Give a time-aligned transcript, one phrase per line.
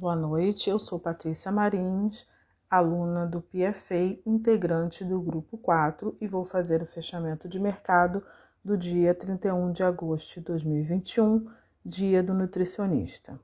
[0.00, 2.24] Boa noite, eu sou Patrícia Marins,
[2.70, 8.22] aluna do PFA, integrante do grupo 4 e vou fazer o fechamento de mercado
[8.64, 11.50] do dia 31 de agosto de 2021,
[11.84, 13.40] dia do nutricionista.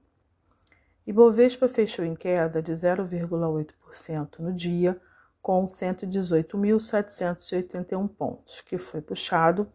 [1.05, 4.97] Ibovespa fechou em queda de 0,8% no dia,
[5.43, 9.67] com 118.781 pontos, que foi puxado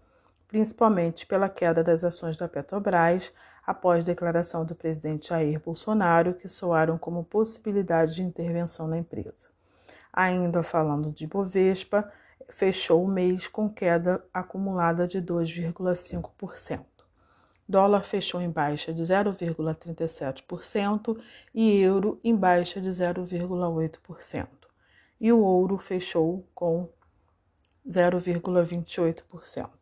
[0.49, 3.31] principalmente pela queda das ações da Petrobras
[3.65, 9.47] após declaração do presidente Jair Bolsonaro, que soaram como possibilidade de intervenção na empresa.
[10.11, 12.11] Ainda falando de Bovespa,
[12.49, 16.83] fechou o mês com queda acumulada de 2,5%.
[17.67, 21.15] Dólar fechou em baixa de 0,37%
[21.53, 24.47] e euro em baixa de 0,8%.
[25.21, 26.89] E o ouro fechou com
[27.87, 29.78] 0,28%.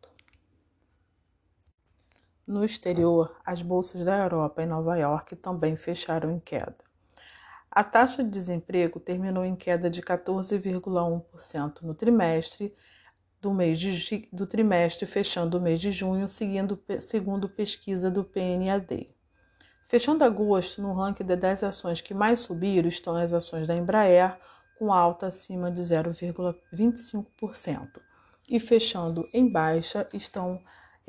[2.48, 6.78] No exterior, as bolsas da Europa e Nova York também fecharam em queda.
[7.70, 12.74] A taxa de desemprego terminou em queda de 14,1% no trimestre
[13.38, 19.10] do mês de, do trimestre fechando o mês de junho, seguindo, segundo pesquisa do PNAD.
[19.86, 24.38] Fechando agosto, no ranking de 10 ações que mais subiram estão as ações da Embraer,
[24.78, 28.00] com alta acima de 0,25%.
[28.48, 30.58] E fechando em baixa estão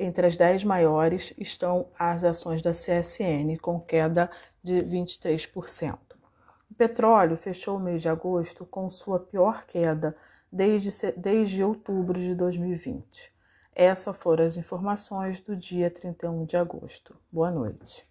[0.00, 4.30] entre as 10 maiores estão as ações da CSN, com queda
[4.62, 5.98] de 23%.
[6.70, 10.16] O petróleo fechou o mês de agosto com sua pior queda
[10.50, 13.32] desde, desde outubro de 2020.
[13.74, 17.14] Essas foram as informações do dia 31 de agosto.
[17.30, 18.09] Boa noite.